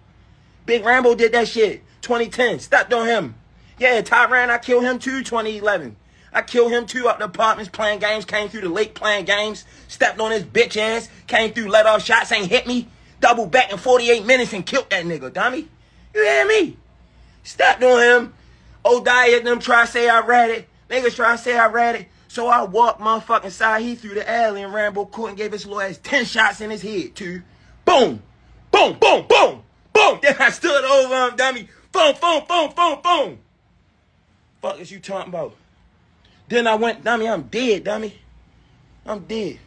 Big 0.66 0.84
Rambo 0.84 1.14
did 1.14 1.32
that 1.32 1.48
shit 1.48 1.82
2010. 2.02 2.60
Stepped 2.60 2.92
on 2.92 3.06
him. 3.06 3.34
Yeah, 3.78 4.02
Tyran, 4.02 4.50
I 4.50 4.58
killed 4.58 4.84
him 4.84 4.98
too 4.98 5.22
2011. 5.22 5.96
I 6.32 6.42
killed 6.42 6.70
him 6.70 6.86
too 6.86 7.08
up 7.08 7.18
the 7.18 7.24
apartments 7.24 7.70
playing 7.70 7.98
games, 7.98 8.24
came 8.24 8.48
through 8.48 8.60
the 8.60 8.68
lake 8.68 8.94
playing 8.94 9.24
games, 9.24 9.64
stepped 9.88 10.20
on 10.20 10.30
his 10.30 10.44
bitch 10.44 10.76
ass, 10.76 11.08
came 11.26 11.52
through, 11.52 11.68
let 11.68 11.86
off 11.86 12.04
shots, 12.04 12.30
ain't 12.30 12.46
hit 12.46 12.66
me, 12.66 12.86
double 13.20 13.46
back 13.46 13.72
in 13.72 13.78
48 13.78 14.24
minutes 14.24 14.52
and 14.52 14.64
killed 14.64 14.88
that 14.90 15.04
nigga, 15.04 15.32
dummy. 15.32 15.66
You 16.14 16.22
hear 16.22 16.46
me? 16.46 16.76
Stepped 17.42 17.82
on 17.82 18.02
him. 18.02 18.34
Old 18.84 19.04
diet 19.04 19.44
them 19.44 19.58
try 19.58 19.84
say 19.84 20.08
I 20.08 20.20
read 20.20 20.50
it. 20.50 20.68
Niggas 20.88 21.14
try 21.14 21.36
say 21.36 21.56
I 21.56 21.68
read 21.68 21.96
it. 21.96 22.08
So 22.28 22.46
I 22.46 22.62
walked 22.62 23.00
motherfucking 23.00 23.50
side. 23.50 23.82
He 23.82 23.94
through 23.94 24.14
the 24.14 24.28
alley 24.28 24.62
and 24.62 24.72
Rambo 24.72 25.06
court 25.06 25.30
and 25.30 25.38
gave 25.38 25.52
his 25.52 25.66
little 25.66 25.80
ass 25.80 25.98
10 26.02 26.24
shots 26.24 26.60
in 26.60 26.70
his 26.70 26.82
head, 26.82 27.14
too. 27.14 27.42
Boom. 27.84 28.22
Boom, 28.70 28.96
boom, 29.00 29.26
boom, 29.28 29.62
boom. 29.92 30.18
Then 30.22 30.36
I 30.38 30.50
stood 30.50 30.84
over 30.84 31.28
him, 31.28 31.36
dummy. 31.36 31.68
Boom, 31.92 32.14
boom, 32.20 32.44
boom, 32.48 32.72
boom, 32.74 32.98
boom. 33.02 33.38
Fuck 34.62 34.78
is 34.80 34.90
you 34.90 35.00
talking 35.00 35.30
about? 35.30 35.54
Then 36.48 36.66
I 36.66 36.74
went, 36.76 37.02
dummy, 37.02 37.28
I'm 37.28 37.42
dead, 37.42 37.84
dummy. 37.84 38.14
I'm 39.04 39.20
dead. 39.20 39.58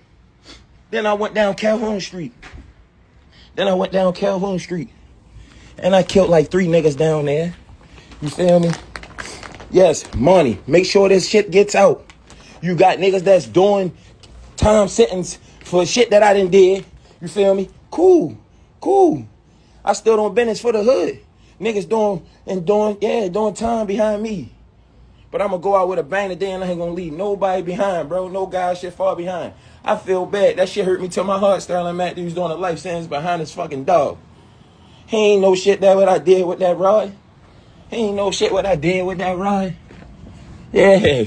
Then 0.92 1.06
I 1.06 1.14
went 1.14 1.34
down 1.34 1.56
Calhoun 1.56 2.00
Street. 2.00 2.34
Then 3.56 3.68
I 3.68 3.74
went 3.74 3.92
down 3.92 4.14
Calhoun 4.14 4.60
Street. 4.60 4.90
And 5.78 5.96
I 5.96 6.04
killed 6.04 6.30
like 6.30 6.52
three 6.52 6.68
niggas 6.68 6.96
down 6.96 7.26
there. 7.26 7.56
You 8.22 8.30
feel 8.30 8.60
me? 8.60 8.72
Yes, 9.74 10.06
money. 10.14 10.60
Make 10.68 10.86
sure 10.86 11.10
this 11.10 11.28
shit 11.28 11.50
gets 11.50 11.74
out. 11.74 12.06
You 12.62 12.76
got 12.76 13.00
niggas 13.00 13.24
that's 13.24 13.48
doing 13.48 13.92
time 14.56 14.88
sentence 14.88 15.40
for 15.64 15.84
shit 15.84 16.12
that 16.12 16.22
I 16.22 16.36
didn't 16.36 16.52
did. 16.52 16.86
You 17.20 17.28
feel 17.28 17.56
me? 17.56 17.72
Cool. 17.90 18.38
Cool. 18.80 19.28
I 19.84 19.94
still 19.94 20.16
don't 20.16 20.36
business 20.36 20.62
for 20.62 20.72
the 20.72 20.84
hood. 20.84 21.20
Niggas 21.60 21.90
doing 21.90 22.24
and 22.46 22.64
doing, 22.68 23.00
yeah, 23.02 23.28
doing 23.30 23.56
time 23.56 23.88
behind 23.88 24.22
me. 24.22 24.54
But 25.32 25.42
I'm 25.42 25.50
gonna 25.50 25.64
go 25.64 25.76
out 25.76 25.88
with 25.88 25.98
a 25.98 26.04
bang 26.04 26.30
today 26.30 26.52
and 26.52 26.64
I 26.64 26.68
ain't 26.68 26.78
gonna 26.78 26.92
leave 26.92 27.14
nobody 27.14 27.64
behind, 27.64 28.10
bro. 28.10 28.28
No 28.28 28.46
guy 28.46 28.76
shit 28.76 28.94
far 28.94 29.16
behind. 29.16 29.54
I 29.84 29.96
feel 29.96 30.28
bad. 30.28 30.58
That 30.58 30.70
shit 30.70 30.86
hurt 30.86 31.02
me 31.02 31.10
to 31.10 31.24
my 31.24 31.40
heart. 31.40 31.64
Sterling 31.64 31.98
Matthews 31.98 32.36
doing 32.36 32.52
a 32.52 32.56
life 32.56 32.78
sentence 32.78 33.08
behind 33.08 33.40
his 33.40 33.52
fucking 33.52 33.86
dog. 33.86 34.20
He 35.08 35.18
ain't 35.18 35.42
no 35.42 35.56
shit 35.56 35.82
that 35.82 35.96
what 35.96 36.08
I 36.08 36.20
did 36.20 36.46
with 36.46 36.60
that 36.60 36.78
rod. 36.78 37.16
Ain't 37.94 38.16
no 38.16 38.32
shit 38.32 38.52
what 38.52 38.66
I 38.66 38.76
did 38.76 39.06
with 39.06 39.20
that 39.20 39.38
rod. 39.38 39.76
Yeah. 40.72 41.26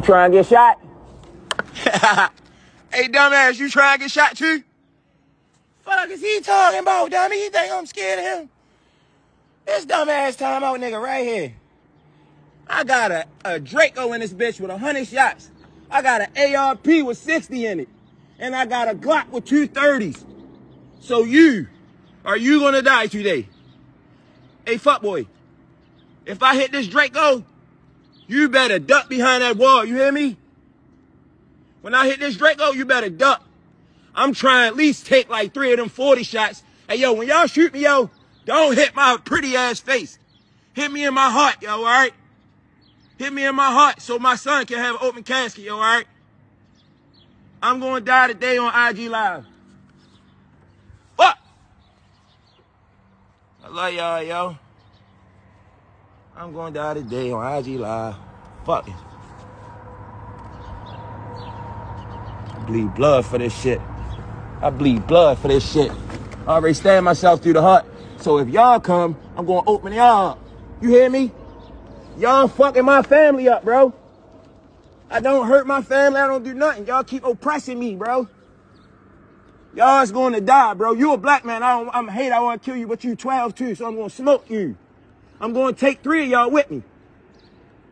You 0.00 0.06
try 0.06 0.24
and 0.24 0.32
get 0.32 0.46
shot? 0.46 0.80
hey, 2.90 3.08
dumbass, 3.08 3.58
you 3.58 3.68
try 3.68 3.92
and 3.92 4.00
get 4.00 4.10
shot 4.10 4.34
too? 4.34 4.64
Fuck 5.82 6.08
is 6.08 6.22
he 6.22 6.40
talking 6.40 6.80
about, 6.80 7.10
dummy? 7.10 7.38
He 7.38 7.50
think 7.50 7.70
I'm 7.70 7.84
scared 7.84 8.18
of 8.18 8.24
him? 8.24 8.48
This 9.66 9.84
dumbass 9.84 10.38
time 10.38 10.64
out 10.64 10.80
nigga 10.80 10.98
right 10.98 11.22
here. 11.22 11.52
I 12.66 12.82
got 12.84 13.10
a, 13.10 13.26
a 13.44 13.60
Draco 13.60 14.14
in 14.14 14.22
this 14.22 14.32
bitch 14.32 14.58
with 14.58 14.70
100 14.70 15.06
shots. 15.06 15.50
I 15.90 16.00
got 16.00 16.30
an 16.34 16.56
ARP 16.56 16.86
with 16.86 17.18
60 17.18 17.66
in 17.66 17.80
it. 17.80 17.88
And 18.38 18.56
I 18.56 18.64
got 18.64 18.88
a 18.88 18.94
Glock 18.94 19.28
with 19.28 19.44
230s. 19.44 20.24
So 21.00 21.24
you, 21.24 21.68
are 22.24 22.38
you 22.38 22.60
gonna 22.60 22.80
die 22.80 23.08
today? 23.08 23.50
Hey, 24.64 24.76
fuckboy, 24.76 25.26
if 26.24 26.42
I 26.42 26.54
hit 26.54 26.72
this 26.72 26.88
Draco, 26.88 27.44
you 28.30 28.48
better 28.48 28.78
duck 28.78 29.08
behind 29.08 29.42
that 29.42 29.56
wall. 29.56 29.84
You 29.84 29.96
hear 29.96 30.12
me? 30.12 30.36
When 31.80 31.94
I 31.94 32.06
hit 32.06 32.20
this 32.20 32.36
Draco, 32.36 32.70
you 32.70 32.84
better 32.84 33.10
duck. 33.10 33.44
I'm 34.14 34.34
trying 34.34 34.68
at 34.68 34.76
least 34.76 35.06
take 35.06 35.28
like 35.28 35.52
three 35.52 35.72
of 35.72 35.78
them 35.78 35.88
40 35.88 36.22
shots. 36.22 36.62
Hey, 36.88 36.96
yo, 36.96 37.12
when 37.12 37.26
y'all 37.26 37.46
shoot 37.46 37.72
me, 37.72 37.80
yo, 37.80 38.10
don't 38.44 38.76
hit 38.76 38.94
my 38.94 39.16
pretty 39.24 39.56
ass 39.56 39.80
face. 39.80 40.18
Hit 40.74 40.92
me 40.92 41.04
in 41.04 41.12
my 41.12 41.28
heart, 41.28 41.56
yo, 41.60 41.70
all 41.70 41.82
right? 41.82 42.12
Hit 43.18 43.32
me 43.32 43.44
in 43.44 43.54
my 43.54 43.72
heart 43.72 44.00
so 44.00 44.18
my 44.18 44.36
son 44.36 44.64
can 44.66 44.78
have 44.78 44.94
an 44.94 45.00
open 45.02 45.22
casket, 45.24 45.64
yo, 45.64 45.74
all 45.74 45.80
right? 45.80 46.06
I'm 47.60 47.80
going 47.80 48.00
to 48.02 48.06
die 48.06 48.28
today 48.28 48.58
on 48.58 48.72
IG 48.90 49.10
Live. 49.10 49.44
Fuck! 51.16 51.38
I 53.64 53.68
love 53.68 53.92
y'all, 53.92 54.22
yo. 54.22 54.58
I'm 56.40 56.54
going 56.54 56.72
to 56.72 56.78
die 56.78 56.94
today 56.94 57.30
on 57.32 57.58
IG 57.58 57.78
Live. 57.78 58.16
Fuck 58.64 58.88
it. 58.88 58.94
Bleed 62.66 62.94
blood 62.94 63.26
for 63.26 63.36
this 63.36 63.54
shit. 63.60 63.78
I 64.62 64.70
bleed 64.70 65.06
blood 65.06 65.38
for 65.38 65.48
this 65.48 65.70
shit. 65.70 65.92
I 66.46 66.52
already 66.52 66.72
stabbed 66.72 67.04
myself 67.04 67.42
through 67.42 67.52
the 67.52 67.60
heart. 67.60 67.84
So 68.16 68.38
if 68.38 68.48
y'all 68.48 68.80
come, 68.80 69.18
I'm 69.36 69.44
gonna 69.44 69.68
open 69.68 69.92
y'all 69.92 70.30
up. 70.30 70.38
You 70.80 70.88
hear 70.88 71.10
me? 71.10 71.30
Y'all 72.16 72.48
fucking 72.48 72.86
my 72.86 73.02
family 73.02 73.46
up, 73.46 73.62
bro. 73.62 73.92
I 75.10 75.20
don't 75.20 75.46
hurt 75.46 75.66
my 75.66 75.82
family. 75.82 76.20
I 76.20 76.26
don't 76.26 76.42
do 76.42 76.54
nothing. 76.54 76.86
Y'all 76.86 77.04
keep 77.04 77.22
oppressing 77.22 77.78
me, 77.78 77.96
bro. 77.96 78.30
Y'all 79.74 80.02
is 80.02 80.10
going 80.10 80.32
to 80.32 80.40
die, 80.40 80.72
bro. 80.72 80.94
You 80.94 81.12
a 81.12 81.18
black 81.18 81.44
man. 81.44 81.62
I 81.62 81.78
don't, 81.78 81.94
I'm 81.94 82.08
hate. 82.08 82.32
I 82.32 82.40
want 82.40 82.62
to 82.62 82.64
kill 82.64 82.78
you, 82.78 82.86
but 82.86 83.04
you 83.04 83.14
12 83.14 83.54
too, 83.54 83.74
so 83.74 83.86
I'm 83.86 83.94
gonna 83.94 84.08
smoke 84.08 84.48
you. 84.48 84.78
I'm 85.40 85.52
gonna 85.52 85.72
take 85.72 86.02
three 86.02 86.24
of 86.24 86.28
y'all 86.28 86.50
with 86.50 86.70
me. 86.70 86.82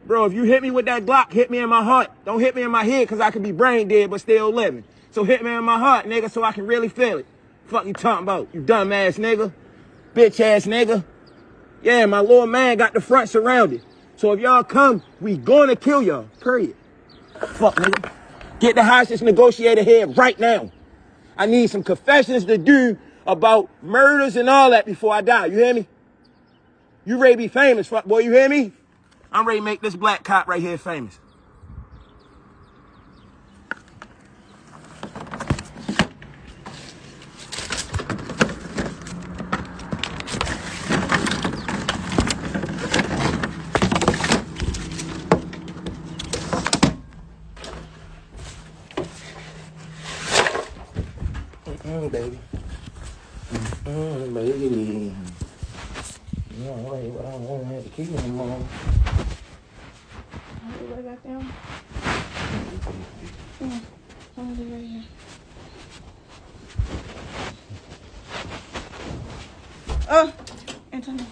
Bro, 0.06 0.26
if 0.26 0.32
you 0.32 0.44
hit 0.44 0.62
me 0.62 0.70
with 0.70 0.86
that 0.86 1.06
Glock, 1.06 1.32
hit 1.32 1.50
me 1.50 1.58
in 1.58 1.68
my 1.68 1.82
heart. 1.82 2.10
Don't 2.24 2.40
hit 2.40 2.54
me 2.54 2.62
in 2.62 2.70
my 2.70 2.84
head 2.84 3.02
because 3.02 3.20
I 3.20 3.30
could 3.30 3.42
be 3.42 3.52
brain 3.52 3.88
dead 3.88 4.10
but 4.10 4.20
still 4.20 4.50
living. 4.50 4.84
So 5.10 5.24
hit 5.24 5.42
me 5.42 5.54
in 5.54 5.64
my 5.64 5.78
heart, 5.78 6.06
nigga, 6.06 6.30
so 6.30 6.42
I 6.42 6.52
can 6.52 6.66
really 6.66 6.88
feel 6.88 7.18
it. 7.18 7.26
Fuck 7.66 7.86
you 7.86 7.92
talking 7.92 8.22
about, 8.22 8.48
you 8.52 8.60
dumb 8.60 8.92
ass 8.92 9.16
nigga. 9.18 9.52
Bitch 10.14 10.40
ass 10.40 10.66
nigga. 10.66 11.04
Yeah, 11.82 12.06
my 12.06 12.20
little 12.20 12.46
man 12.46 12.76
got 12.76 12.92
the 12.94 13.00
front 13.00 13.28
surrounded. 13.28 13.82
So 14.16 14.32
if 14.32 14.40
y'all 14.40 14.64
come, 14.64 15.02
we 15.20 15.36
gonna 15.36 15.76
kill 15.76 16.02
y'all. 16.02 16.28
Period. 16.40 16.74
Fuck 17.40 17.76
nigga. 17.76 18.10
Get 18.60 18.74
the 18.74 18.84
hostage 18.84 19.22
negotiator 19.22 19.82
here 19.82 20.06
right 20.06 20.38
now. 20.38 20.70
I 21.36 21.46
need 21.46 21.70
some 21.70 21.82
confessions 21.82 22.44
to 22.46 22.58
do 22.58 22.98
about 23.26 23.70
murders 23.82 24.36
and 24.36 24.50
all 24.50 24.70
that 24.70 24.86
before 24.86 25.14
I 25.14 25.20
die. 25.20 25.46
You 25.46 25.58
hear 25.58 25.74
me? 25.74 25.86
You 27.08 27.16
ready 27.16 27.32
to 27.32 27.38
be 27.38 27.48
famous, 27.48 27.88
fuck 27.88 28.04
boy, 28.04 28.18
you 28.18 28.32
hear 28.32 28.50
me? 28.50 28.70
I'm 29.32 29.48
ready 29.48 29.60
to 29.60 29.64
make 29.64 29.80
this 29.80 29.96
black 29.96 30.24
cop 30.24 30.46
right 30.46 30.60
here 30.60 30.76
famous. 30.76 31.18
Mm, 51.84 52.12
baby. 52.12 52.38
Mm, 53.86 54.34
baby. 54.34 55.14
You 56.58 56.64
know, 56.64 56.74
right, 56.90 57.14
but 57.14 57.24
I 57.24 57.30
don't 57.30 57.42
want 57.44 57.62
to 57.62 57.68
have 57.68 57.84
the 57.84 57.90
key 57.90 58.16
anymore. 58.16 58.58
What 60.88 60.98
I 60.98 61.02
got 61.02 61.22
down? 61.22 61.52
I'm 63.70 64.54
gonna 64.54 64.74
right 64.74 64.86
here. 64.86 65.02
Oh, 70.10 70.32
Antonio. 70.92 71.26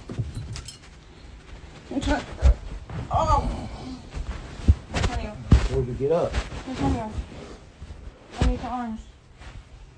Antonio. 1.90 2.22
Oh. 3.10 3.68
Antonio. 4.94 5.30
Where'd 5.30 5.88
you 5.88 5.94
get 5.94 6.12
up? 6.12 6.32
Antonio. 6.68 7.10
I 8.40 8.46
need 8.46 8.60
your 8.60 8.70
arms. 8.70 9.00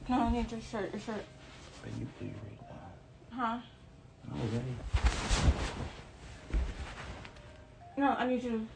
No, 0.09 0.21
I 0.21 0.33
need 0.33 0.51
your 0.53 0.61
shirt. 0.61 0.93
Your 0.93 1.01
shirt. 1.01 1.25
Baby, 1.83 2.07
please 2.19 2.35
read 2.47 2.59
now. 2.71 3.43
Huh? 3.43 3.59
I'm 4.31 4.41
ready. 4.53 4.77
No, 7.97 8.11
I 8.17 8.27
need 8.29 8.43
you 8.45 8.51
to. 8.51 8.67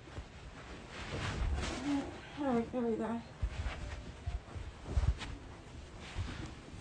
Hurry, 2.42 2.64
there 2.72 2.82
we 2.82 2.96
go. 2.96 3.20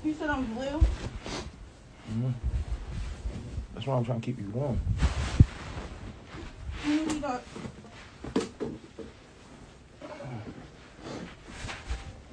You 0.03 0.15
said 0.15 0.29
I'm 0.29 0.45
blue? 0.53 0.65
Mm-hmm. 0.65 2.29
That's 3.75 3.85
why 3.85 3.97
I'm 3.97 4.05
trying 4.05 4.19
to 4.19 4.25
keep 4.25 4.39
you 4.39 4.49
warm. 4.49 4.79
When 6.83 6.97
did 6.97 7.13
we 7.13 7.19
go? 7.19 7.39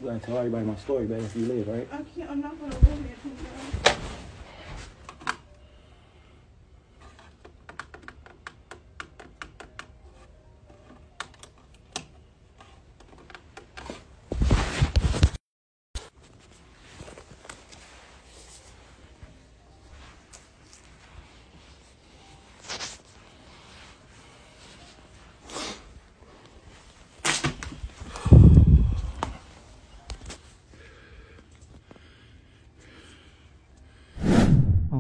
You 0.00 0.06
gotta 0.06 0.18
tell 0.20 0.38
everybody 0.38 0.64
my 0.64 0.76
story, 0.76 1.06
baby, 1.06 1.24
if 1.24 1.36
you 1.36 1.46
live, 1.46 1.68
right? 1.68 1.88
I 1.92 2.02
can't, 2.16 2.30
I'm 2.30 2.40
not 2.40 2.58
gonna 2.58 2.74
live 2.74 3.04
here 3.04 3.32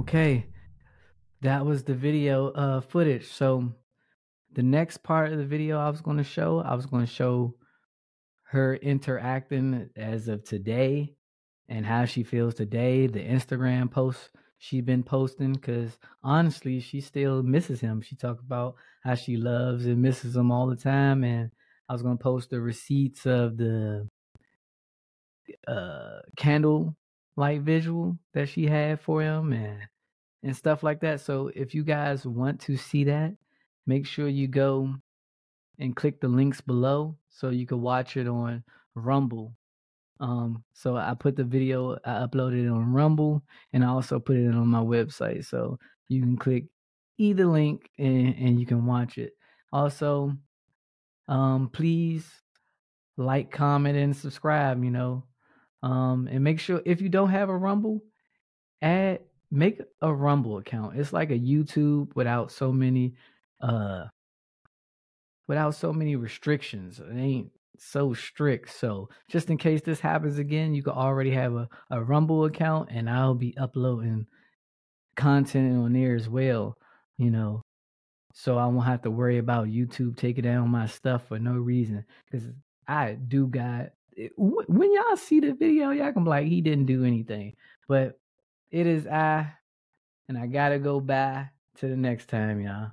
Okay, 0.08 0.46
that 1.42 1.66
was 1.66 1.84
the 1.84 1.92
video 1.92 2.48
uh, 2.52 2.80
footage. 2.80 3.30
So 3.30 3.74
the 4.54 4.62
next 4.62 5.02
part 5.02 5.32
of 5.32 5.38
the 5.38 5.44
video 5.44 5.78
I 5.78 5.90
was 5.90 6.00
going 6.00 6.16
to 6.16 6.24
show, 6.24 6.60
I 6.60 6.76
was 6.76 6.86
going 6.86 7.04
to 7.04 7.12
show 7.12 7.56
her 8.44 8.76
interacting 8.76 9.90
as 9.96 10.28
of 10.28 10.44
today 10.44 11.14
and 11.68 11.84
how 11.84 12.06
she 12.06 12.22
feels 12.22 12.54
today. 12.54 13.06
The 13.06 13.20
Instagram 13.20 13.90
posts 13.90 14.30
she's 14.56 14.80
been 14.80 15.02
posting 15.02 15.52
because 15.52 15.98
honestly, 16.24 16.80
she 16.80 17.02
still 17.02 17.42
misses 17.42 17.82
him. 17.82 18.00
She 18.00 18.16
talked 18.16 18.40
about 18.40 18.76
how 19.04 19.14
she 19.14 19.36
loves 19.36 19.84
and 19.84 20.00
misses 20.00 20.34
him 20.34 20.50
all 20.50 20.68
the 20.68 20.76
time, 20.76 21.22
and 21.22 21.50
I 21.86 21.92
was 21.92 22.00
going 22.00 22.16
to 22.16 22.24
post 22.24 22.48
the 22.48 22.62
receipts 22.62 23.26
of 23.26 23.58
the 23.58 24.08
uh 25.66 26.20
candle 26.38 26.96
light 27.36 27.60
visual 27.60 28.18
that 28.32 28.48
she 28.48 28.64
had 28.64 29.02
for 29.02 29.20
him 29.20 29.52
and 29.52 29.80
and 30.42 30.56
stuff 30.56 30.82
like 30.82 31.00
that. 31.00 31.20
So 31.20 31.50
if 31.54 31.74
you 31.74 31.84
guys 31.84 32.26
want 32.26 32.60
to 32.62 32.76
see 32.76 33.04
that, 33.04 33.34
make 33.86 34.06
sure 34.06 34.28
you 34.28 34.48
go 34.48 34.94
and 35.78 35.96
click 35.96 36.20
the 36.20 36.28
links 36.28 36.60
below 36.60 37.16
so 37.28 37.50
you 37.50 37.66
can 37.66 37.80
watch 37.80 38.16
it 38.16 38.28
on 38.28 38.62
Rumble. 38.94 39.54
Um, 40.20 40.64
so 40.72 40.96
I 40.96 41.14
put 41.14 41.36
the 41.36 41.44
video, 41.44 41.96
I 42.04 42.26
uploaded 42.26 42.64
it 42.64 42.68
on 42.68 42.92
Rumble, 42.92 43.42
and 43.72 43.84
I 43.84 43.88
also 43.88 44.18
put 44.18 44.36
it 44.36 44.48
on 44.48 44.66
my 44.66 44.80
website. 44.80 45.44
So 45.44 45.78
you 46.08 46.20
can 46.20 46.36
click 46.36 46.64
either 47.18 47.46
link 47.46 47.88
and, 47.98 48.34
and 48.36 48.60
you 48.60 48.66
can 48.66 48.84
watch 48.86 49.18
it. 49.18 49.32
Also, 49.72 50.32
um, 51.28 51.70
please 51.72 52.26
like, 53.16 53.50
comment, 53.50 53.96
and 53.96 54.16
subscribe. 54.16 54.82
You 54.82 54.90
know, 54.90 55.24
um, 55.82 56.28
and 56.30 56.42
make 56.42 56.58
sure 56.60 56.80
if 56.84 57.00
you 57.00 57.08
don't 57.08 57.30
have 57.30 57.48
a 57.48 57.56
Rumble, 57.56 58.00
add 58.82 59.20
make 59.50 59.80
a 60.00 60.12
Rumble 60.12 60.58
account. 60.58 60.98
It's 60.98 61.12
like 61.12 61.30
a 61.30 61.38
YouTube 61.38 62.14
without 62.14 62.50
so 62.50 62.72
many 62.72 63.14
uh 63.60 64.04
without 65.46 65.74
so 65.74 65.92
many 65.92 66.16
restrictions. 66.16 67.00
It 67.00 67.16
ain't 67.16 67.50
so 67.78 68.12
strict. 68.12 68.70
So 68.70 69.08
just 69.28 69.50
in 69.50 69.56
case 69.56 69.80
this 69.80 70.00
happens 70.00 70.38
again, 70.38 70.74
you 70.74 70.82
can 70.82 70.92
already 70.92 71.30
have 71.30 71.54
a, 71.54 71.68
a 71.90 72.02
Rumble 72.02 72.44
account 72.44 72.90
and 72.92 73.08
I'll 73.08 73.34
be 73.34 73.56
uploading 73.56 74.26
content 75.16 75.76
on 75.76 75.92
there 75.92 76.14
as 76.14 76.28
well, 76.28 76.76
you 77.16 77.30
know. 77.30 77.62
So 78.34 78.58
I 78.58 78.66
won't 78.66 78.86
have 78.86 79.02
to 79.02 79.10
worry 79.10 79.38
about 79.38 79.68
YouTube 79.68 80.16
taking 80.16 80.44
down 80.44 80.68
my 80.68 80.86
stuff 80.86 81.26
for 81.28 81.38
no 81.38 81.54
reason. 81.54 82.04
Because 82.30 82.46
I 82.86 83.14
do 83.14 83.46
got 83.46 83.90
when 84.36 84.92
y'all 84.92 85.16
see 85.16 85.40
the 85.40 85.54
video, 85.54 85.90
y'all 85.90 86.12
can 86.12 86.24
be 86.24 86.30
like, 86.30 86.46
he 86.46 86.60
didn't 86.60 86.86
do 86.86 87.04
anything. 87.04 87.54
But 87.88 88.18
it 88.70 88.86
is 88.86 89.06
I, 89.06 89.52
and 90.28 90.38
I 90.38 90.46
gotta 90.46 90.78
go 90.78 91.00
by 91.00 91.50
to 91.76 91.88
the 91.88 91.96
next 91.96 92.28
time, 92.28 92.60
y'all. 92.60 92.92